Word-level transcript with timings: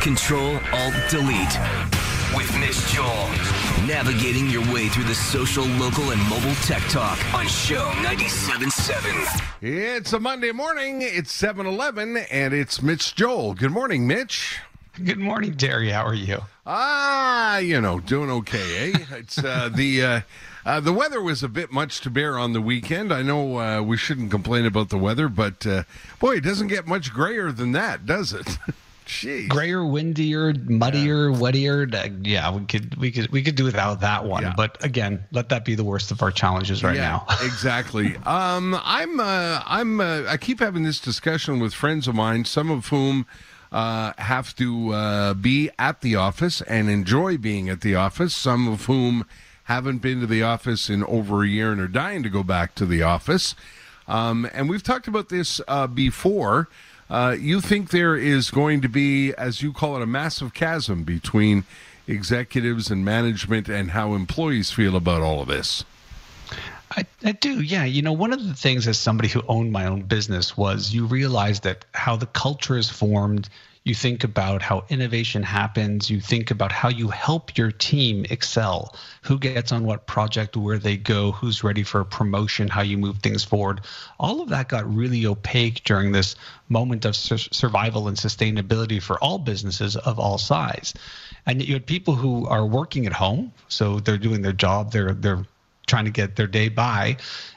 Control 0.00 0.58
Alt 0.72 0.94
Delete 1.10 1.58
with 2.34 2.50
Mitch 2.58 2.86
Joel. 2.86 3.28
Navigating 3.86 4.48
your 4.48 4.62
way 4.72 4.88
through 4.88 5.04
the 5.04 5.14
social, 5.14 5.66
local, 5.66 6.10
and 6.10 6.22
mobile 6.22 6.54
tech 6.62 6.80
talk 6.88 7.18
on 7.34 7.46
CHOM 7.46 7.92
97.7. 7.96 9.42
It's 9.60 10.14
a 10.14 10.18
Monday 10.18 10.52
morning. 10.52 11.02
It's 11.02 11.30
7 11.32 11.66
Eleven, 11.66 12.16
and 12.16 12.54
it's 12.54 12.80
Mitch 12.80 13.14
Joel. 13.14 13.52
Good 13.52 13.72
morning, 13.72 14.06
Mitch. 14.06 14.58
Good 15.04 15.18
morning, 15.18 15.54
Terry. 15.58 15.90
How 15.90 16.06
are 16.06 16.14
you? 16.14 16.38
Ah, 16.64 17.58
you 17.58 17.78
know, 17.82 18.00
doing 18.00 18.30
okay, 18.30 18.92
eh? 18.92 18.98
It's 19.10 19.36
uh, 19.36 19.68
the. 19.74 20.02
Uh, 20.02 20.20
uh, 20.64 20.80
the 20.80 20.92
weather 20.94 21.20
was 21.20 21.42
a 21.42 21.48
bit 21.48 21.72
much 21.72 22.00
to 22.02 22.10
bear 22.10 22.38
on 22.38 22.54
the 22.54 22.60
weekend. 22.60 23.12
I 23.12 23.20
know 23.20 23.58
uh, 23.58 23.82
we 23.82 23.98
shouldn't 23.98 24.30
complain 24.30 24.64
about 24.64 24.88
the 24.88 24.98
weather, 24.98 25.28
but 25.28 25.66
uh, 25.66 25.84
boy, 26.18 26.36
it 26.36 26.44
doesn't 26.44 26.68
get 26.68 26.86
much 26.86 27.12
grayer 27.12 27.52
than 27.52 27.72
that, 27.72 28.06
does 28.06 28.32
it? 28.32 28.58
Jeez. 29.10 29.48
Grayer, 29.48 29.84
windier, 29.84 30.54
muddier, 30.54 31.30
yeah. 31.30 31.36
wettier. 31.36 32.26
Yeah, 32.26 32.54
we 32.54 32.64
could 32.64 32.94
we 32.94 33.10
could 33.10 33.28
we 33.30 33.42
could 33.42 33.56
do 33.56 33.64
without 33.64 34.00
that 34.02 34.24
one. 34.24 34.44
Yeah. 34.44 34.54
But 34.56 34.82
again, 34.84 35.24
let 35.32 35.48
that 35.48 35.64
be 35.64 35.74
the 35.74 35.82
worst 35.82 36.12
of 36.12 36.22
our 36.22 36.30
challenges 36.30 36.84
right 36.84 36.94
yeah, 36.94 37.02
now. 37.02 37.26
exactly. 37.42 38.16
Um, 38.24 38.78
I'm 38.84 39.18
uh, 39.18 39.62
I'm 39.66 40.00
uh, 40.00 40.22
I 40.28 40.36
keep 40.36 40.60
having 40.60 40.84
this 40.84 41.00
discussion 41.00 41.58
with 41.58 41.74
friends 41.74 42.06
of 42.06 42.14
mine, 42.14 42.44
some 42.44 42.70
of 42.70 42.86
whom 42.86 43.26
uh, 43.72 44.12
have 44.16 44.54
to 44.56 44.92
uh, 44.94 45.34
be 45.34 45.70
at 45.76 46.02
the 46.02 46.14
office 46.14 46.62
and 46.62 46.88
enjoy 46.88 47.36
being 47.36 47.68
at 47.68 47.80
the 47.80 47.96
office. 47.96 48.34
Some 48.34 48.68
of 48.68 48.84
whom 48.84 49.26
haven't 49.64 49.98
been 49.98 50.20
to 50.20 50.26
the 50.26 50.44
office 50.44 50.88
in 50.88 51.02
over 51.02 51.42
a 51.42 51.48
year 51.48 51.72
and 51.72 51.80
are 51.80 51.88
dying 51.88 52.22
to 52.22 52.30
go 52.30 52.44
back 52.44 52.76
to 52.76 52.86
the 52.86 53.02
office. 53.02 53.56
Um, 54.06 54.48
and 54.52 54.70
we've 54.70 54.82
talked 54.84 55.08
about 55.08 55.30
this 55.30 55.60
uh, 55.66 55.88
before. 55.88 56.68
Uh, 57.10 57.36
you 57.38 57.60
think 57.60 57.90
there 57.90 58.16
is 58.16 58.52
going 58.52 58.80
to 58.80 58.88
be, 58.88 59.34
as 59.34 59.62
you 59.62 59.72
call 59.72 59.96
it, 59.96 60.02
a 60.02 60.06
massive 60.06 60.54
chasm 60.54 61.02
between 61.02 61.64
executives 62.06 62.88
and 62.88 63.04
management 63.04 63.68
and 63.68 63.90
how 63.90 64.14
employees 64.14 64.70
feel 64.70 64.94
about 64.94 65.20
all 65.20 65.42
of 65.42 65.48
this? 65.48 65.84
I, 66.90 67.06
I, 67.24 67.32
do, 67.32 67.60
yeah. 67.62 67.84
You 67.84 68.02
know, 68.02 68.12
one 68.12 68.32
of 68.32 68.44
the 68.44 68.54
things 68.54 68.88
as 68.88 68.98
somebody 68.98 69.28
who 69.28 69.42
owned 69.46 69.70
my 69.70 69.86
own 69.86 70.02
business 70.02 70.56
was 70.56 70.92
you 70.92 71.06
realize 71.06 71.60
that 71.60 71.84
how 71.94 72.16
the 72.16 72.26
culture 72.26 72.76
is 72.76 72.90
formed 72.90 73.48
you 73.84 73.94
think 73.94 74.24
about 74.24 74.60
how 74.60 74.84
innovation 74.90 75.42
happens 75.42 76.10
you 76.10 76.20
think 76.20 76.50
about 76.50 76.70
how 76.70 76.90
you 76.90 77.08
help 77.08 77.56
your 77.56 77.70
team 77.70 78.26
excel. 78.28 78.94
Who 79.22 79.38
gets 79.38 79.72
on 79.72 79.84
what 79.84 80.06
project 80.06 80.56
where 80.56 80.78
they 80.78 80.96
go 80.98 81.32
who's 81.32 81.64
ready 81.64 81.82
for 81.82 82.00
a 82.00 82.04
promotion 82.04 82.68
how 82.68 82.82
you 82.82 82.98
move 82.98 83.18
things 83.18 83.42
forward. 83.42 83.80
All 84.18 84.42
of 84.42 84.50
that 84.50 84.68
got 84.68 84.92
really 84.92 85.24
opaque 85.26 85.82
during 85.84 86.12
this 86.12 86.36
moment 86.68 87.04
of 87.06 87.16
sur- 87.16 87.38
survival 87.38 88.08
and 88.08 88.16
sustainability 88.16 89.02
for 89.02 89.18
all 89.18 89.38
businesses 89.38 89.96
of 89.96 90.18
all 90.18 90.36
size. 90.36 90.92
And 91.46 91.66
you 91.66 91.72
had 91.72 91.86
people 91.86 92.14
who 92.16 92.46
are 92.48 92.66
working 92.66 93.06
at 93.06 93.14
home 93.14 93.52
so 93.68 93.98
they're 94.00 94.18
doing 94.18 94.42
their 94.42 94.52
job 94.52 94.92
they're 94.92 95.14
they're 95.14 95.46
trying 95.90 96.06
to 96.06 96.10
get 96.10 96.36
their 96.36 96.46
day 96.46 96.68
by 96.68 97.16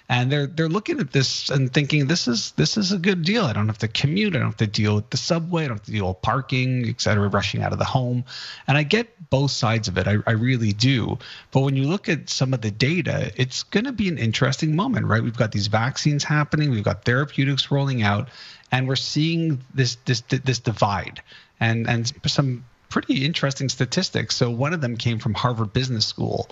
and 0.10 0.32
they're 0.32 0.48
they're 0.48 0.70
looking 0.70 1.00
at 1.00 1.12
this 1.12 1.50
and 1.50 1.74
thinking 1.74 2.08
this 2.08 2.28
is 2.28 2.52
this 2.52 2.78
is 2.78 2.92
a 2.92 2.98
good 2.98 3.24
deal. 3.24 3.46
I 3.46 3.54
don't 3.54 3.68
have 3.68 3.80
to 3.80 3.88
commute. 3.88 4.36
I 4.36 4.40
don't 4.40 4.50
have 4.50 4.58
to 4.58 4.68
deal 4.68 4.96
with 4.96 5.10
the 5.10 5.18
subway. 5.18 5.64
I 5.64 5.68
don't 5.68 5.78
have 5.78 5.86
to 5.86 5.92
deal 5.92 6.10
with 6.10 6.22
parking, 6.22 6.88
et 6.88 7.02
cetera, 7.02 7.30
rushing 7.30 7.64
out 7.64 7.72
of 7.72 7.80
the 7.80 7.86
home. 7.86 8.26
And 8.68 8.78
I 8.78 8.84
get 8.84 9.30
both 9.30 9.52
sides 9.52 9.88
of 9.88 9.98
it. 9.98 10.08
I, 10.08 10.18
I 10.28 10.32
really 10.32 10.74
do. 10.74 11.18
But 11.52 11.62
when 11.62 11.76
you 11.76 11.88
look 11.88 12.10
at 12.10 12.30
some 12.30 12.54
of 12.54 12.62
the 12.62 12.70
data, 12.70 13.32
it's 13.38 13.64
going 13.64 13.86
to 13.86 13.92
be 13.92 14.08
an 14.10 14.18
interesting 14.18 14.76
moment, 14.76 15.08
right? 15.08 15.24
We've 15.24 15.38
got 15.38 15.52
these 15.52 15.68
vaccines 15.68 16.24
happening. 16.24 16.70
We've 16.70 16.84
got 16.84 17.06
therapeutics 17.06 17.72
rolling 17.72 18.04
out, 18.04 18.30
and 18.72 18.88
we're 18.88 18.96
seeing 18.98 19.62
this 19.74 19.96
this 20.06 20.22
this 20.22 20.60
divide. 20.60 21.22
And 21.60 21.90
and 21.90 22.12
some 22.28 22.66
pretty 22.94 23.26
interesting 23.26 23.70
statistics. 23.70 24.36
So 24.36 24.52
one 24.52 24.72
of 24.72 24.80
them 24.80 24.98
came 24.98 25.18
from 25.18 25.34
Harvard 25.34 25.74
Business 25.74 26.06
School, 26.06 26.48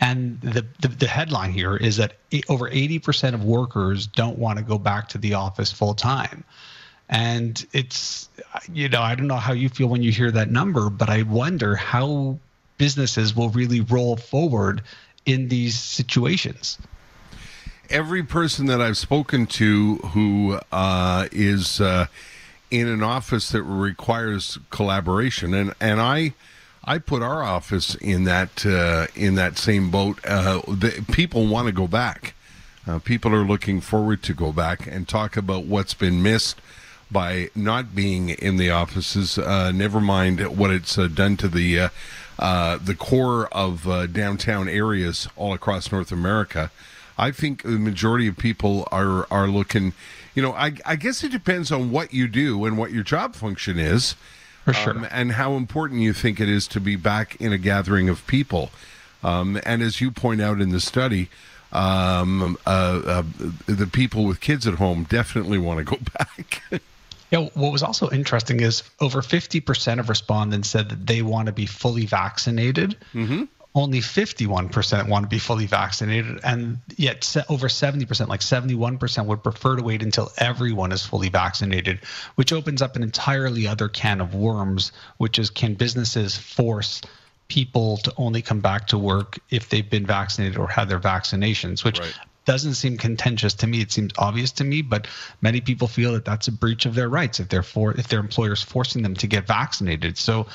and 0.00 0.40
the 0.40 0.66
the, 0.80 0.88
the 0.88 1.06
headline 1.06 1.52
here 1.52 1.76
is 1.76 1.98
that 1.98 2.16
over 2.48 2.68
80% 2.68 3.32
of 3.32 3.44
workers 3.44 4.08
don't 4.08 4.36
want 4.36 4.58
to 4.58 4.64
go 4.64 4.76
back 4.76 5.08
to 5.10 5.18
the 5.18 5.34
office 5.34 5.70
full 5.70 5.94
time. 5.94 6.42
And 7.08 7.64
it's, 7.72 8.28
you 8.72 8.88
know, 8.88 9.02
I 9.02 9.14
don't 9.14 9.28
know 9.28 9.36
how 9.36 9.52
you 9.52 9.68
feel 9.68 9.86
when 9.86 10.02
you 10.02 10.10
hear 10.10 10.32
that 10.32 10.50
number, 10.50 10.90
but 10.90 11.08
I 11.08 11.22
wonder 11.22 11.76
how 11.76 12.40
businesses 12.76 13.36
will 13.36 13.50
really 13.50 13.80
roll 13.80 14.16
forward 14.16 14.82
in 15.26 15.46
these 15.46 15.78
situations. 15.78 16.76
Every 17.88 18.24
person 18.24 18.66
that 18.66 18.80
I've 18.80 18.96
spoken 18.96 19.46
to 19.46 19.96
who 19.96 20.58
uh, 20.72 21.28
is 21.30 21.80
uh, 21.80 22.06
in 22.70 22.88
an 22.88 23.02
office 23.02 23.50
that 23.50 23.62
requires 23.62 24.58
collaboration, 24.70 25.54
and 25.54 25.74
and 25.80 26.00
I. 26.00 26.34
I 26.86 26.98
put 26.98 27.22
our 27.22 27.42
office 27.42 27.94
in 27.94 28.24
that 28.24 28.66
uh, 28.66 29.06
in 29.14 29.36
that 29.36 29.56
same 29.56 29.90
boat. 29.90 30.18
Uh, 30.22 30.60
the, 30.68 31.02
people 31.10 31.46
want 31.46 31.66
to 31.66 31.72
go 31.72 31.86
back. 31.86 32.34
Uh, 32.86 32.98
people 32.98 33.34
are 33.34 33.42
looking 33.42 33.80
forward 33.80 34.22
to 34.24 34.34
go 34.34 34.52
back 34.52 34.86
and 34.86 35.08
talk 35.08 35.38
about 35.38 35.64
what's 35.64 35.94
been 35.94 36.22
missed 36.22 36.60
by 37.10 37.48
not 37.54 37.94
being 37.94 38.28
in 38.28 38.58
the 38.58 38.68
offices. 38.68 39.38
Uh, 39.38 39.72
never 39.72 39.98
mind 39.98 40.40
what 40.58 40.70
it's 40.70 40.98
uh, 40.98 41.08
done 41.08 41.38
to 41.38 41.48
the 41.48 41.88
uh, 42.38 42.76
the 42.76 42.94
core 42.94 43.46
of 43.46 44.12
downtown 44.12 44.68
areas 44.68 45.26
all 45.36 45.54
across 45.54 45.90
North 45.90 46.12
America. 46.12 46.70
I 47.16 47.30
think 47.30 47.62
the 47.62 47.78
majority 47.78 48.26
of 48.28 48.36
people 48.36 48.86
are 48.90 49.26
are 49.30 49.46
looking 49.48 49.94
you 50.34 50.42
know, 50.42 50.52
I, 50.52 50.72
I 50.84 50.96
guess 50.96 51.22
it 51.24 51.32
depends 51.32 51.70
on 51.70 51.90
what 51.90 52.12
you 52.12 52.28
do 52.28 52.64
and 52.64 52.76
what 52.76 52.92
your 52.92 53.02
job 53.02 53.34
function 53.34 53.78
is. 53.78 54.16
For 54.64 54.72
sure. 54.72 54.96
Um, 54.96 55.06
and 55.10 55.32
how 55.32 55.54
important 55.54 56.00
you 56.00 56.14
think 56.14 56.40
it 56.40 56.48
is 56.48 56.66
to 56.68 56.80
be 56.80 56.96
back 56.96 57.36
in 57.40 57.52
a 57.52 57.58
gathering 57.58 58.08
of 58.08 58.26
people. 58.26 58.70
Um, 59.22 59.60
and 59.64 59.82
as 59.82 60.00
you 60.00 60.10
point 60.10 60.40
out 60.40 60.60
in 60.60 60.70
the 60.70 60.80
study, 60.80 61.28
um, 61.72 62.56
uh, 62.66 62.70
uh, 63.04 63.22
the 63.66 63.86
people 63.86 64.24
with 64.24 64.40
kids 64.40 64.66
at 64.66 64.74
home 64.74 65.04
definitely 65.04 65.58
want 65.58 65.78
to 65.78 65.84
go 65.84 65.98
back. 66.18 66.62
Yeah, 67.30 67.48
what 67.54 67.72
was 67.72 67.82
also 67.82 68.10
interesting 68.10 68.60
is 68.60 68.84
over 69.00 69.20
50% 69.20 69.98
of 69.98 70.08
respondents 70.08 70.70
said 70.70 70.88
that 70.88 71.06
they 71.06 71.20
want 71.20 71.46
to 71.46 71.52
be 71.52 71.66
fully 71.66 72.06
vaccinated. 72.06 72.96
Mm-hmm 73.12 73.44
only 73.74 74.00
51% 74.00 75.08
want 75.08 75.24
to 75.24 75.28
be 75.28 75.38
fully 75.38 75.66
vaccinated 75.66 76.40
and 76.44 76.78
yet 76.96 77.36
over 77.48 77.66
70% 77.68 78.28
like 78.28 78.40
71% 78.40 79.26
would 79.26 79.42
prefer 79.42 79.76
to 79.76 79.82
wait 79.82 80.02
until 80.02 80.30
everyone 80.38 80.92
is 80.92 81.04
fully 81.04 81.28
vaccinated 81.28 81.98
which 82.36 82.52
opens 82.52 82.82
up 82.82 82.94
an 82.96 83.02
entirely 83.02 83.66
other 83.66 83.88
can 83.88 84.20
of 84.20 84.34
worms 84.34 84.92
which 85.16 85.38
is 85.38 85.50
can 85.50 85.74
businesses 85.74 86.36
force 86.36 87.00
people 87.48 87.96
to 87.98 88.12
only 88.16 88.42
come 88.42 88.60
back 88.60 88.86
to 88.86 88.98
work 88.98 89.38
if 89.50 89.68
they've 89.68 89.90
been 89.90 90.06
vaccinated 90.06 90.56
or 90.56 90.68
had 90.68 90.88
their 90.88 91.00
vaccinations 91.00 91.84
which 91.84 91.98
right 91.98 92.14
doesn't 92.44 92.74
seem 92.74 92.96
contentious 92.96 93.54
to 93.54 93.66
me. 93.66 93.80
It 93.80 93.92
seems 93.92 94.12
obvious 94.18 94.52
to 94.52 94.64
me, 94.64 94.82
but 94.82 95.06
many 95.40 95.60
people 95.60 95.88
feel 95.88 96.12
that 96.12 96.24
that's 96.24 96.48
a 96.48 96.52
breach 96.52 96.86
of 96.86 96.94
their 96.94 97.08
rights 97.08 97.40
if 97.40 97.48
they're 97.48 97.62
for 97.62 97.92
if 97.92 98.08
their 98.08 98.20
employer's 98.20 98.62
forcing 98.62 99.02
them 99.02 99.14
to 99.16 99.26
get 99.26 99.46
vaccinated. 99.46 100.18
So 100.18 100.46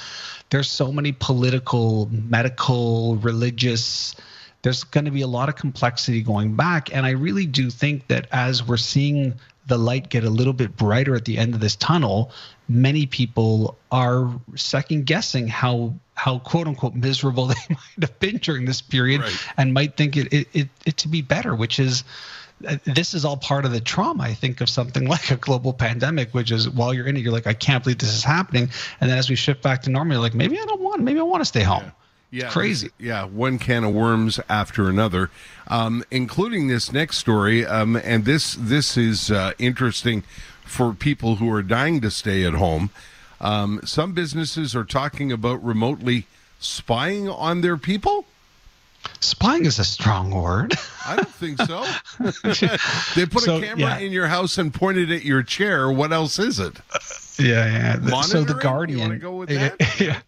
there's 0.50 0.70
so 0.70 0.92
many 0.92 1.12
political, 1.12 2.10
medical, 2.12 3.18
religious. 3.18 4.16
There's 4.62 4.84
going 4.84 5.06
to 5.06 5.12
be 5.12 5.22
a 5.22 5.28
lot 5.28 5.50
of 5.50 5.56
complexity 5.56 6.22
going 6.22 6.56
back, 6.56 6.94
and 6.94 7.06
I 7.06 7.12
really 7.12 7.46
do 7.46 7.70
think 7.70 8.08
that 8.08 8.28
as 8.32 8.66
we're 8.66 8.78
seeing 8.78 9.40
the 9.68 9.78
light 9.78 10.10
get 10.10 10.24
a 10.24 10.30
little 10.30 10.54
bit 10.54 10.76
brighter 10.76 11.16
at 11.16 11.26
the 11.26 11.38
end 11.38 11.54
of 11.54 11.62
this 11.62 11.76
tunnel, 11.76 12.32
many 12.68 13.06
people 13.06 13.78
are 13.92 14.30
second 14.56 15.06
guessing 15.06 15.48
how 15.48 15.94
how 16.20 16.38
quote 16.40 16.68
unquote 16.68 16.96
miserable 16.96 17.46
they 17.48 17.56
might 17.70 18.02
have 18.02 18.20
been 18.20 18.38
during 18.38 18.66
this 18.66 18.82
period 18.82 19.22
right. 19.22 19.48
and 19.56 19.74
might 19.74 19.96
think 19.96 20.18
it, 20.18 20.32
it, 20.34 20.48
it, 20.54 20.70
it 20.86 20.98
to 20.98 21.08
be 21.08 21.22
better, 21.22 21.56
which 21.56 21.80
is 21.80 22.04
uh, 22.68 22.76
this 22.84 23.14
is 23.14 23.24
all 23.24 23.38
part 23.38 23.64
of 23.64 23.72
the 23.72 23.80
trauma, 23.80 24.24
I 24.24 24.34
think, 24.34 24.60
of 24.60 24.70
something 24.70 25.08
like 25.16 25.32
a 25.32 25.38
global 25.38 25.72
pandemic, 25.72 26.34
which 26.34 26.52
is 26.52 26.70
while 26.70 26.94
you're 26.94 27.08
in 27.08 27.16
it, 27.16 27.22
you're 27.22 27.32
like, 27.32 27.48
I 27.48 27.54
can't 27.54 27.82
believe 27.84 28.00
this 28.00 28.14
is 28.14 28.24
happening. 28.24 28.70
And 29.00 29.10
then 29.10 29.18
as 29.18 29.30
we 29.30 29.36
shift 29.36 29.62
back 29.62 29.84
to 29.84 29.90
normal, 29.90 30.16
you're 30.16 30.22
like, 30.22 30.34
maybe 30.34 30.60
I 30.60 30.66
don't 30.66 30.82
want, 30.82 31.02
maybe 31.02 31.20
I 31.20 31.24
want 31.24 31.42
to 31.42 31.46
stay 31.46 31.64
home. 31.64 31.84
Yeah. 31.86 31.92
Yeah, 32.32 32.46
it's 32.46 32.54
crazy. 32.54 32.92
Yeah, 33.00 33.26
one 33.26 33.58
can 33.58 33.84
of 33.84 33.92
worms 33.92 34.40
after 34.48 34.88
another, 34.88 35.32
um, 35.68 36.04
including 36.12 36.68
this 36.68 36.92
next 36.92 37.18
story. 37.18 37.66
Um, 37.66 37.96
and 37.96 38.24
this 38.24 38.54
this 38.54 38.98
is 38.98 39.32
uh, 39.32 39.54
interesting 39.58 40.22
for 40.64 40.94
people 40.94 41.38
who 41.38 41.52
are 41.52 41.64
dying 41.64 42.02
to 42.02 42.12
stay 42.12 42.46
at 42.46 42.54
home. 42.54 42.92
Um, 43.42 43.82
some 43.84 44.14
businesses 44.14 44.76
are 44.76 44.84
talking 44.84 45.32
about 45.32 45.64
remotely 45.64 46.26
spying 46.60 47.30
on 47.30 47.62
their 47.62 47.78
people. 47.78 48.26
Spying 49.22 49.66
is 49.66 49.80
a 49.80 49.86
strong 49.86 50.32
word. 50.32 50.74
I 51.06 51.16
don't 51.16 51.28
think 51.28 51.58
so. 51.62 51.86
they 53.16 53.26
put 53.26 53.44
so, 53.44 53.58
a 53.58 53.62
camera 53.62 53.78
yeah. 53.78 53.98
in 54.00 54.12
your 54.12 54.28
house 54.28 54.58
and 54.58 54.74
pointed 54.74 55.12
at 55.12 55.24
your 55.24 55.42
chair. 55.44 55.90
What 55.90 56.12
else 56.12 56.38
is 56.40 56.60
it? 56.60 56.76
Yeah, 57.40 58.00
yeah. 58.02 58.22
So 58.22 58.44
the 58.44 58.54
Guardian. 58.54 59.20
that? 59.20 59.76
Yeah, 60.00 60.20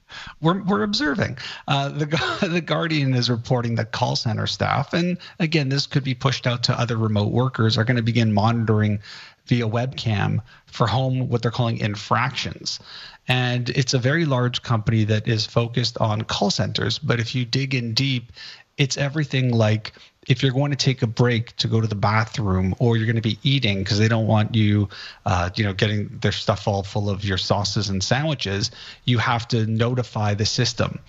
we're 0.41 0.61
we're 0.63 0.83
observing. 0.83 1.37
Uh, 1.67 1.89
the 1.89 2.05
the 2.51 2.61
Guardian 2.61 3.13
is 3.13 3.29
reporting 3.29 3.75
that 3.75 3.91
call 3.91 4.15
center 4.15 4.47
staff, 4.47 4.93
and 4.93 5.17
again, 5.39 5.69
this 5.69 5.87
could 5.87 6.03
be 6.03 6.13
pushed 6.13 6.47
out 6.47 6.63
to 6.63 6.79
other 6.79 6.97
remote 6.97 7.31
workers, 7.31 7.77
are 7.77 7.83
going 7.83 7.97
to 7.97 8.03
begin 8.03 8.33
monitoring 8.33 8.99
via 9.47 9.67
webcam 9.67 10.39
for 10.65 10.87
home 10.87 11.27
what 11.29 11.41
they're 11.41 11.51
calling 11.51 11.77
infractions. 11.77 12.79
And 13.27 13.69
it's 13.69 13.93
a 13.93 13.99
very 13.99 14.25
large 14.25 14.61
company 14.61 15.03
that 15.05 15.27
is 15.27 15.45
focused 15.45 15.97
on 15.99 16.23
call 16.23 16.49
centers. 16.49 16.99
But 16.99 17.19
if 17.19 17.35
you 17.35 17.45
dig 17.45 17.75
in 17.75 17.93
deep, 17.93 18.31
it's 18.77 18.97
everything 18.97 19.51
like 19.51 19.93
if 20.27 20.43
you're 20.43 20.51
going 20.51 20.71
to 20.71 20.77
take 20.77 21.01
a 21.01 21.07
break 21.07 21.55
to 21.57 21.67
go 21.67 21.81
to 21.81 21.87
the 21.87 21.95
bathroom 21.95 22.75
or 22.79 22.95
you're 22.95 23.07
going 23.07 23.15
to 23.15 23.21
be 23.21 23.39
eating 23.43 23.79
because 23.79 23.97
they 23.97 24.07
don't 24.07 24.27
want 24.27 24.53
you 24.53 24.87
uh, 25.25 25.49
you 25.55 25.63
know 25.63 25.73
getting 25.73 26.07
their 26.21 26.31
stuff 26.31 26.67
all 26.67 26.83
full 26.83 27.09
of 27.09 27.25
your 27.25 27.37
sauces 27.37 27.89
and 27.89 28.03
sandwiches 28.03 28.71
you 29.05 29.17
have 29.17 29.47
to 29.47 29.65
notify 29.65 30.33
the 30.33 30.45
system 30.45 30.99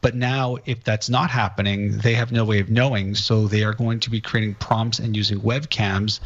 but 0.00 0.14
now 0.14 0.56
if 0.64 0.82
that's 0.82 1.10
not 1.10 1.30
happening 1.30 1.98
they 1.98 2.14
have 2.14 2.32
no 2.32 2.44
way 2.44 2.58
of 2.58 2.70
knowing 2.70 3.14
so 3.14 3.46
they 3.46 3.64
are 3.64 3.74
going 3.74 4.00
to 4.00 4.10
be 4.10 4.20
creating 4.20 4.54
prompts 4.54 4.98
and 4.98 5.14
using 5.14 5.40
webcams 5.40 6.20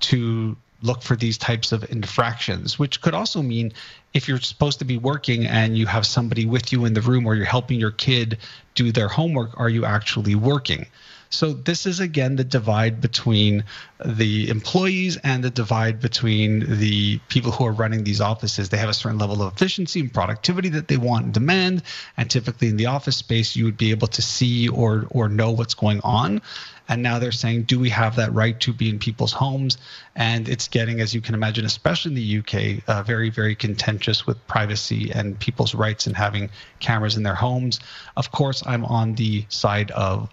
to 0.00 0.56
look 0.82 1.02
for 1.02 1.16
these 1.16 1.38
types 1.38 1.72
of 1.72 1.90
infractions, 1.90 2.78
which 2.78 3.00
could 3.00 3.14
also 3.14 3.42
mean 3.42 3.72
if 4.14 4.28
you're 4.28 4.40
supposed 4.40 4.78
to 4.78 4.84
be 4.84 4.96
working 4.96 5.46
and 5.46 5.76
you 5.76 5.86
have 5.86 6.06
somebody 6.06 6.46
with 6.46 6.72
you 6.72 6.84
in 6.84 6.94
the 6.94 7.00
room 7.00 7.26
or 7.26 7.34
you're 7.34 7.44
helping 7.44 7.80
your 7.80 7.90
kid 7.90 8.38
do 8.74 8.92
their 8.92 9.08
homework, 9.08 9.58
are 9.58 9.68
you 9.68 9.84
actually 9.84 10.34
working? 10.34 10.86
So 11.30 11.52
this 11.52 11.84
is 11.84 12.00
again 12.00 12.36
the 12.36 12.44
divide 12.44 13.00
between 13.00 13.64
the 14.04 14.48
employees 14.48 15.18
and 15.18 15.44
the 15.44 15.50
divide 15.50 16.00
between 16.00 16.78
the 16.78 17.18
people 17.28 17.52
who 17.52 17.66
are 17.66 17.72
running 17.72 18.04
these 18.04 18.20
offices. 18.20 18.68
They 18.70 18.78
have 18.78 18.88
a 18.88 18.94
certain 18.94 19.18
level 19.18 19.42
of 19.42 19.52
efficiency 19.52 20.00
and 20.00 20.12
productivity 20.12 20.70
that 20.70 20.88
they 20.88 20.96
want 20.96 21.26
and 21.26 21.34
demand, 21.34 21.82
and 22.16 22.30
typically 22.30 22.68
in 22.68 22.76
the 22.76 22.86
office 22.86 23.16
space 23.16 23.56
you 23.56 23.66
would 23.66 23.76
be 23.76 23.90
able 23.90 24.08
to 24.08 24.22
see 24.22 24.68
or 24.68 25.06
or 25.10 25.28
know 25.28 25.50
what's 25.50 25.74
going 25.74 26.00
on. 26.02 26.40
And 26.88 27.02
now 27.02 27.18
they're 27.18 27.32
saying, 27.32 27.64
do 27.64 27.78
we 27.78 27.90
have 27.90 28.16
that 28.16 28.32
right 28.32 28.58
to 28.60 28.72
be 28.72 28.88
in 28.88 28.98
people's 28.98 29.32
homes? 29.32 29.76
And 30.16 30.48
it's 30.48 30.68
getting, 30.68 31.00
as 31.02 31.14
you 31.14 31.20
can 31.20 31.34
imagine, 31.34 31.66
especially 31.66 32.12
in 32.12 32.14
the 32.14 32.38
UK, 32.38 32.82
uh, 32.88 33.02
very, 33.02 33.28
very 33.28 33.54
contentious 33.54 34.26
with 34.26 34.44
privacy 34.46 35.10
and 35.14 35.38
people's 35.38 35.74
rights 35.74 36.06
and 36.06 36.16
having 36.16 36.48
cameras 36.80 37.18
in 37.18 37.24
their 37.24 37.34
homes. 37.34 37.78
Of 38.16 38.32
course, 38.32 38.62
I'm 38.64 38.86
on 38.86 39.16
the 39.16 39.44
side 39.50 39.90
of 39.90 40.30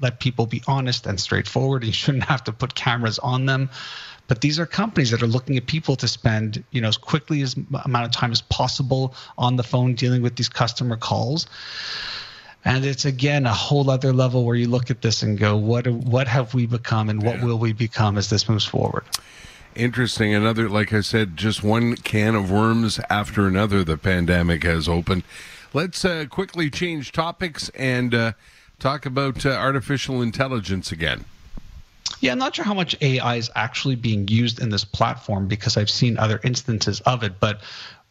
let 0.00 0.20
people 0.20 0.46
be 0.46 0.62
honest 0.66 1.06
and 1.06 1.20
straightforward. 1.20 1.84
You 1.84 1.92
shouldn't 1.92 2.24
have 2.24 2.44
to 2.44 2.52
put 2.52 2.74
cameras 2.74 3.18
on 3.18 3.46
them 3.46 3.70
but 4.26 4.40
these 4.40 4.58
are 4.58 4.66
companies 4.66 5.10
that 5.10 5.22
are 5.22 5.26
looking 5.26 5.56
at 5.56 5.66
people 5.66 5.96
to 5.96 6.08
spend 6.08 6.62
you 6.70 6.80
know 6.80 6.88
as 6.88 6.96
quickly 6.96 7.42
as 7.42 7.56
amount 7.84 8.04
of 8.04 8.10
time 8.10 8.32
as 8.32 8.40
possible 8.42 9.14
on 9.38 9.56
the 9.56 9.62
phone 9.62 9.94
dealing 9.94 10.22
with 10.22 10.36
these 10.36 10.48
customer 10.48 10.96
calls 10.96 11.46
and 12.64 12.84
it's 12.84 13.04
again 13.04 13.46
a 13.46 13.52
whole 13.52 13.90
other 13.90 14.12
level 14.12 14.44
where 14.44 14.56
you 14.56 14.68
look 14.68 14.90
at 14.90 15.02
this 15.02 15.22
and 15.22 15.38
go 15.38 15.56
what 15.56 15.86
what 15.86 16.28
have 16.28 16.54
we 16.54 16.66
become 16.66 17.08
and 17.08 17.22
what 17.22 17.36
yeah. 17.36 17.44
will 17.44 17.58
we 17.58 17.72
become 17.72 18.16
as 18.16 18.30
this 18.30 18.48
moves 18.48 18.64
forward 18.64 19.04
interesting 19.74 20.34
another 20.34 20.68
like 20.68 20.92
i 20.92 21.00
said 21.00 21.36
just 21.36 21.62
one 21.62 21.96
can 21.96 22.34
of 22.34 22.50
worms 22.50 23.00
after 23.10 23.46
another 23.46 23.84
the 23.84 23.96
pandemic 23.96 24.62
has 24.62 24.88
opened 24.88 25.22
let's 25.72 26.04
uh, 26.04 26.24
quickly 26.30 26.70
change 26.70 27.12
topics 27.12 27.68
and 27.70 28.14
uh, 28.14 28.32
talk 28.84 29.06
about 29.06 29.46
uh, 29.46 29.50
artificial 29.50 30.20
intelligence 30.20 30.92
again 30.92 31.24
yeah, 32.20 32.32
I'm 32.32 32.38
not 32.38 32.54
sure 32.54 32.64
how 32.64 32.74
much 32.74 32.96
AI 33.02 33.36
is 33.36 33.50
actually 33.54 33.96
being 33.96 34.28
used 34.28 34.60
in 34.60 34.70
this 34.70 34.84
platform 34.84 35.46
because 35.46 35.76
I've 35.76 35.90
seen 35.90 36.16
other 36.16 36.40
instances 36.42 37.00
of 37.00 37.22
it. 37.22 37.38
But 37.38 37.60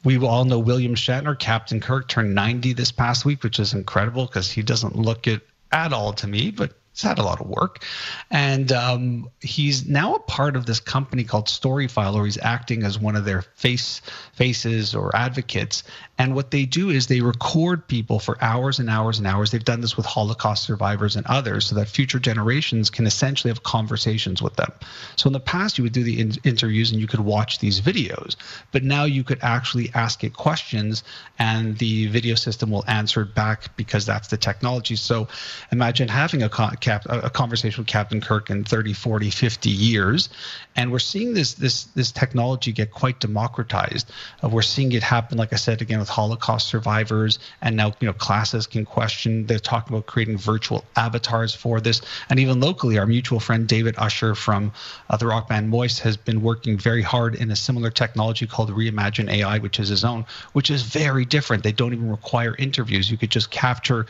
we 0.04 0.18
all 0.20 0.46
know 0.46 0.60
William 0.60 0.94
Shatner, 0.94 1.38
Captain 1.38 1.80
Kirk, 1.80 2.08
turned 2.10 2.36
90 2.36 2.74
this 2.74 2.92
past 2.92 3.26
week, 3.26 3.42
which 3.44 3.60
is 3.60 3.74
incredible 3.74 4.26
because 4.26 4.52
he 4.52 4.62
doesn't 4.62 4.96
look 4.96 5.28
it 5.28 5.42
at 5.72 5.94
all 5.94 6.14
to 6.14 6.28
me, 6.28 6.52
but 6.52 6.74
he's 6.92 7.02
had 7.02 7.18
a 7.18 7.24
lot 7.24 7.42
of 7.42 7.48
work. 7.48 7.84
And 8.30 8.72
um, 8.72 9.30
he's 9.42 9.88
now 9.88 10.16
a 10.16 10.20
part 10.20 10.56
of 10.56 10.66
this 10.66 10.80
company 10.80 11.24
called 11.24 11.48
Storyfile, 11.48 12.14
where 12.14 12.26
he's 12.26 12.38
acting 12.38 12.84
as 12.84 13.00
one 13.00 13.16
of 13.16 13.26
their 13.26 13.42
face 13.42 14.02
faces 14.34 14.94
or 14.94 15.16
advocates. 15.16 15.84
And 16.24 16.36
what 16.36 16.52
they 16.52 16.64
do 16.64 16.90
is 16.90 17.08
they 17.08 17.20
record 17.20 17.86
people 17.86 18.18
for 18.18 18.42
hours 18.42 18.80
and 18.80 18.90
hours 18.90 19.18
and 19.18 19.28
hours. 19.28 19.52
They've 19.52 19.62
done 19.62 19.82
this 19.82 19.98
with 19.98 20.06
Holocaust 20.06 20.64
survivors 20.64 21.18
and 21.18 21.26
others 21.26 21.66
so 21.66 21.76
that 21.76 21.90
future 21.90 22.18
generations 22.18 22.90
can 22.90 23.06
essentially 23.06 23.50
have 23.50 23.62
conversations 23.64 24.42
with 24.42 24.56
them. 24.56 24.72
So 25.18 25.28
in 25.28 25.34
the 25.34 25.42
past, 25.42 25.78
you 25.78 25.84
would 25.84 25.92
do 25.92 26.02
the 26.02 26.22
in- 26.22 26.38
interviews 26.46 26.92
and 26.92 27.02
you 27.02 27.08
could 27.08 27.20
watch 27.20 27.60
these 27.60 27.82
videos, 27.82 28.38
but 28.72 28.86
now 28.86 29.04
you 29.04 29.26
could 29.26 29.40
actually 29.42 29.92
ask 29.94 30.24
it 30.24 30.32
questions 30.32 31.04
and 31.40 31.78
the 31.78 32.08
video 32.08 32.36
system 32.36 32.72
will 32.72 32.86
answer 32.88 33.24
it 33.24 33.36
back 33.36 33.76
because 33.76 34.06
that's 34.06 34.30
the 34.30 34.38
technology. 34.38 34.96
So 34.96 35.28
imagine 35.74 36.08
having 36.08 36.42
a, 36.42 36.48
cap- 36.48 37.06
a 37.10 37.30
conversation 37.32 37.82
with 37.82 37.88
Captain 37.88 38.22
Kirk 38.22 38.50
in 38.50 38.64
30, 38.64 38.94
40, 38.94 39.30
50 39.30 39.70
years. 39.70 40.30
And 40.78 40.90
we're 40.90 41.00
seeing 41.00 41.34
this, 41.34 41.56
this, 41.56 41.84
this 41.84 42.14
technology 42.14 42.72
get 42.72 42.92
quite 42.92 43.20
democratized. 43.20 44.10
Uh, 44.42 44.48
we're 44.48 44.62
seeing 44.62 44.94
it 44.94 45.04
happen, 45.04 45.38
like 45.38 45.52
I 45.52 45.58
said, 45.58 45.82
again, 45.82 46.00
with 46.00 46.13
Holocaust 46.14 46.68
survivors, 46.68 47.40
and 47.62 47.76
now 47.76 47.88
you 48.00 48.08
know 48.08 48.14
classes 48.14 48.68
can 48.68 48.86
question. 48.86 49.48
They're 49.48 49.58
talking 49.58 49.96
about 49.96 50.06
creating 50.06 50.38
virtual 50.38 50.86
avatars 50.96 51.56
for 51.56 51.82
this, 51.82 52.02
and 52.30 52.40
even 52.40 52.60
locally, 52.60 53.00
our 53.00 53.08
mutual 53.08 53.40
friend 53.40 53.68
David 53.68 53.96
Usher 53.98 54.36
from 54.36 54.72
uh, 55.10 55.18
the 55.18 55.26
rock 55.26 55.50
band 55.50 55.70
Moist 55.70 56.02
has 56.02 56.16
been 56.16 56.44
working 56.44 56.78
very 56.78 57.02
hard 57.02 57.34
in 57.34 57.50
a 57.50 57.56
similar 57.56 57.90
technology 57.90 58.46
called 58.46 58.70
Reimagine 58.70 59.30
AI, 59.30 59.58
which 59.58 59.80
is 59.80 59.90
his 59.90 60.04
own, 60.04 60.26
which 60.52 60.70
is 60.70 60.84
very 60.84 61.26
different. 61.26 61.64
They 61.64 61.72
don't 61.72 61.94
even 61.94 62.12
require 62.12 62.56
interviews. 62.60 63.10
You 63.10 63.18
could 63.18 63.32
just 63.32 63.50
capture 63.50 64.06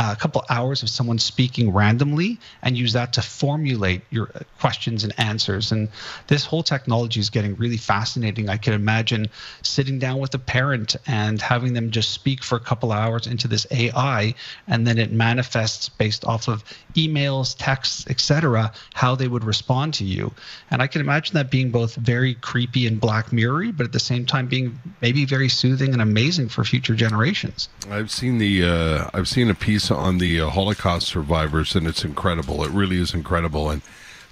a 0.00 0.16
couple 0.16 0.42
hours 0.48 0.82
of 0.82 0.88
someone 0.88 1.18
speaking 1.18 1.72
randomly 1.72 2.38
and 2.62 2.76
use 2.76 2.94
that 2.94 3.12
to 3.12 3.22
formulate 3.22 4.00
your 4.10 4.30
questions 4.58 5.04
and 5.04 5.12
answers. 5.18 5.72
And 5.72 5.88
this 6.26 6.44
whole 6.44 6.62
technology 6.62 7.20
is 7.20 7.28
getting 7.28 7.54
really 7.56 7.76
fascinating. 7.76 8.48
I 8.48 8.56
can 8.56 8.72
imagine 8.72 9.28
sitting 9.62 9.98
down 9.98 10.18
with 10.18 10.34
a 10.34 10.38
parent 10.38 10.96
and 11.06 11.40
having 11.42 11.74
them 11.74 11.90
just 11.90 12.12
speak 12.12 12.42
for 12.42 12.56
a 12.56 12.60
couple 12.60 12.92
hours 12.92 13.26
into 13.26 13.46
this 13.46 13.66
AI, 13.70 14.34
and 14.66 14.86
then 14.86 14.96
it 14.96 15.12
manifests 15.12 15.90
based 15.90 16.24
off 16.24 16.48
of 16.48 16.64
emails, 16.94 17.54
texts, 17.58 18.06
etc., 18.08 18.72
how 18.94 19.14
they 19.14 19.28
would 19.28 19.44
respond 19.44 19.92
to 19.94 20.04
you. 20.04 20.32
And 20.70 20.80
I 20.80 20.86
can 20.86 21.02
imagine 21.02 21.34
that 21.34 21.50
being 21.50 21.70
both 21.70 21.96
very 21.96 22.34
creepy 22.34 22.86
and 22.86 22.98
Black 22.98 23.32
Mirrory, 23.32 23.70
but 23.70 23.84
at 23.84 23.92
the 23.92 24.00
same 24.00 24.24
time 24.24 24.46
being 24.46 24.78
maybe 25.02 25.26
very 25.26 25.48
soothing 25.48 25.92
and 25.92 26.00
amazing 26.00 26.48
for 26.48 26.64
future 26.64 26.94
generations. 26.94 27.68
I've 27.90 28.10
seen 28.10 28.38
the 28.38 28.64
uh, 28.64 29.10
I've 29.12 29.28
seen 29.28 29.50
a 29.50 29.54
piece 29.54 29.89
on 29.90 30.18
the 30.18 30.40
uh, 30.40 30.48
Holocaust 30.48 31.08
survivors, 31.08 31.74
and 31.74 31.86
it's 31.86 32.04
incredible. 32.04 32.64
It 32.64 32.70
really 32.70 33.00
is 33.00 33.14
incredible, 33.14 33.70
and 33.70 33.82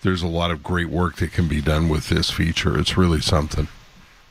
there's 0.02 0.22
a 0.22 0.28
lot 0.28 0.50
of 0.50 0.62
great 0.62 0.88
work 0.88 1.16
that 1.16 1.32
can 1.32 1.48
be 1.48 1.60
done 1.60 1.88
with 1.88 2.08
this 2.08 2.30
feature. 2.30 2.78
It's 2.78 2.96
really 2.96 3.20
something. 3.20 3.68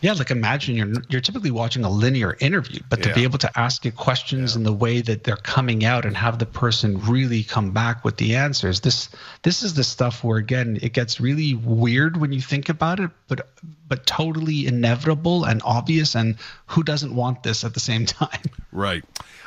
Yeah, 0.01 0.13
like 0.13 0.29
imagine 0.29 0.75
you're 0.75 0.93
you're 1.09 1.21
typically 1.21 1.49
watching 1.49 1.83
a 1.83 1.89
linear 1.89 2.37
interview, 2.39 2.81
but 2.87 3.01
to 3.01 3.09
yeah. 3.09 3.15
be 3.15 3.23
able 3.23 3.39
to 3.39 3.59
ask 3.59 3.85
it 3.85 3.95
questions 3.95 4.53
yeah. 4.53 4.59
in 4.59 4.63
the 4.63 4.73
way 4.73 5.01
that 5.01 5.23
they're 5.23 5.37
coming 5.37 5.85
out 5.85 6.05
and 6.05 6.15
have 6.15 6.37
the 6.37 6.45
person 6.45 6.99
really 7.01 7.43
come 7.43 7.71
back 7.71 8.05
with 8.05 8.17
the 8.17 8.35
answers. 8.35 8.81
This 8.81 9.09
this 9.41 9.63
is 9.63 9.73
the 9.73 9.83
stuff 9.83 10.23
where 10.23 10.37
again 10.37 10.77
it 10.83 10.93
gets 10.93 11.19
really 11.19 11.55
weird 11.55 12.17
when 12.17 12.31
you 12.31 12.41
think 12.41 12.69
about 12.69 12.99
it, 12.99 13.09
but 13.27 13.49
but 13.87 14.05
totally 14.05 14.67
inevitable 14.67 15.45
and 15.45 15.61
obvious. 15.65 16.15
And 16.15 16.35
who 16.67 16.83
doesn't 16.83 17.15
want 17.15 17.41
this 17.41 17.63
at 17.63 17.73
the 17.73 17.79
same 17.79 18.05
time? 18.05 18.43
Right. 18.71 19.03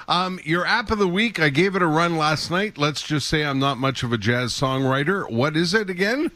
Um, 0.09 0.41
your 0.43 0.67
app 0.67 0.91
of 0.91 0.99
the 0.99 1.07
week, 1.07 1.39
I 1.39 1.51
gave 1.51 1.77
it 1.77 1.83
a 1.83 1.87
run 1.87 2.17
last 2.17 2.51
night. 2.51 2.77
Let's 2.77 3.03
just 3.03 3.29
say 3.29 3.45
I'm 3.45 3.61
not 3.61 3.79
much 3.79 4.03
of 4.03 4.13
a 4.13 4.19
jazz 4.19 4.53
songwriter. 4.53 5.31
What 5.31 5.57
is 5.57 5.73
it 5.75 5.89
again? 5.89 6.33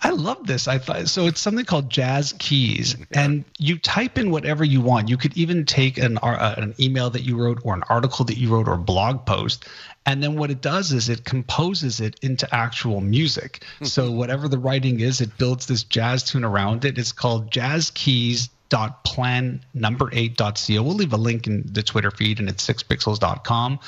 I 0.00 0.10
love 0.10 0.46
this. 0.46 0.68
I 0.68 0.78
thought 0.78 1.08
so. 1.08 1.26
It's 1.26 1.40
something 1.40 1.64
called 1.64 1.90
Jazz 1.90 2.32
Keys, 2.38 2.96
and 3.10 3.44
you 3.58 3.78
type 3.78 4.16
in 4.16 4.30
whatever 4.30 4.64
you 4.64 4.80
want. 4.80 5.08
You 5.08 5.16
could 5.16 5.36
even 5.36 5.64
take 5.64 5.98
an 5.98 6.18
uh, 6.18 6.54
an 6.56 6.74
email 6.78 7.10
that 7.10 7.22
you 7.22 7.36
wrote, 7.36 7.60
or 7.64 7.74
an 7.74 7.82
article 7.88 8.24
that 8.26 8.38
you 8.38 8.48
wrote, 8.48 8.68
or 8.68 8.74
a 8.74 8.78
blog 8.78 9.26
post, 9.26 9.66
and 10.06 10.22
then 10.22 10.36
what 10.36 10.50
it 10.50 10.60
does 10.60 10.92
is 10.92 11.08
it 11.08 11.24
composes 11.24 12.00
it 12.00 12.16
into 12.22 12.52
actual 12.54 13.00
music. 13.00 13.64
so 13.82 14.10
whatever 14.10 14.48
the 14.48 14.58
writing 14.58 15.00
is, 15.00 15.20
it 15.20 15.36
builds 15.36 15.66
this 15.66 15.82
jazz 15.82 16.22
tune 16.22 16.44
around 16.44 16.84
it. 16.84 16.96
It's 16.96 17.12
called 17.12 17.50
Jazz 17.50 17.90
Keys 17.90 18.50
dot 18.68 19.02
plan 19.02 19.64
number 19.74 20.10
eight 20.12 20.36
dot 20.36 20.62
co. 20.64 20.82
We'll 20.82 20.94
leave 20.94 21.12
a 21.12 21.18
link 21.18 21.46
in 21.46 21.64
the 21.72 21.82
Twitter 21.82 22.10
feed 22.10 22.38
and 22.38 22.48
it's 22.48 22.66
sixpixels.com 22.66 23.80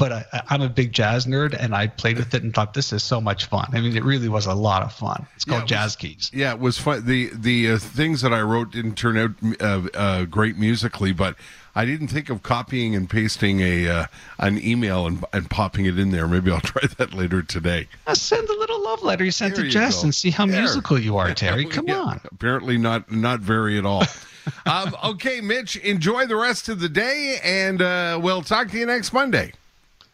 but 0.00 0.12
I, 0.32 0.42
am 0.48 0.62
a 0.62 0.68
big 0.70 0.92
jazz 0.92 1.26
nerd 1.26 1.54
and 1.54 1.74
I 1.74 1.86
played 1.86 2.16
with 2.16 2.34
it 2.34 2.42
and 2.42 2.54
thought 2.54 2.72
this 2.72 2.90
is 2.90 3.02
so 3.02 3.20
much 3.20 3.44
fun. 3.44 3.68
I 3.74 3.82
mean, 3.82 3.94
it 3.94 4.02
really 4.02 4.30
was 4.30 4.46
a 4.46 4.54
lot 4.54 4.82
of 4.82 4.94
fun. 4.94 5.26
It's 5.36 5.44
called 5.44 5.70
yeah, 5.70 5.82
it 5.82 5.84
was, 5.84 5.94
Jazz 5.94 5.96
Keys. 5.96 6.30
Yeah, 6.32 6.52
it 6.52 6.58
was 6.58 6.78
fun. 6.78 7.04
The 7.04 7.30
the 7.34 7.72
uh, 7.72 7.78
things 7.78 8.22
that 8.22 8.32
I 8.32 8.40
wrote 8.40 8.72
didn't 8.72 8.94
turn 8.94 9.18
out 9.18 9.32
uh, 9.60 9.88
uh, 9.92 10.24
great 10.24 10.56
musically, 10.56 11.12
but 11.12 11.36
I 11.74 11.84
didn't 11.84 12.08
think 12.08 12.30
of 12.30 12.42
copying 12.42 12.96
and 12.96 13.10
pasting 13.10 13.60
a 13.60 13.88
uh, 13.88 14.06
an 14.38 14.58
email 14.64 15.06
and, 15.06 15.22
and 15.34 15.50
popping 15.50 15.84
it 15.84 15.98
in 15.98 16.12
there. 16.12 16.26
Maybe 16.26 16.50
I'll 16.50 16.60
try 16.62 16.88
that 16.96 17.12
later 17.12 17.42
today. 17.42 17.86
I'll 18.06 18.14
send 18.14 18.48
a 18.48 18.58
little 18.58 18.82
love 18.82 19.02
letter 19.02 19.22
you 19.22 19.30
sent 19.30 19.54
there 19.54 19.64
to 19.64 19.70
Jess 19.70 20.02
and 20.02 20.14
see 20.14 20.30
how 20.30 20.46
there. 20.46 20.62
musical 20.62 20.98
you 20.98 21.18
are, 21.18 21.34
Terry. 21.34 21.64
Come 21.66 21.88
yeah, 21.88 22.00
on. 22.00 22.20
Apparently 22.32 22.78
not 22.78 23.12
not 23.12 23.40
very 23.40 23.76
at 23.76 23.84
all. 23.84 24.04
um, 24.66 24.96
okay, 25.04 25.42
Mitch, 25.42 25.76
enjoy 25.76 26.24
the 26.24 26.36
rest 26.36 26.70
of 26.70 26.80
the 26.80 26.88
day, 26.88 27.38
and 27.44 27.82
uh, 27.82 28.18
we'll 28.22 28.40
talk 28.40 28.70
to 28.70 28.78
you 28.78 28.86
next 28.86 29.12
Monday. 29.12 29.52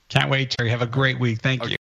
Can't 0.09 0.31
wait, 0.31 0.51
Terry. 0.51 0.71
Have 0.71 0.83
a 0.83 0.87
great 0.87 1.19
week. 1.19 1.41
Thank 1.41 1.63
okay. 1.63 1.71
you. 1.71 1.75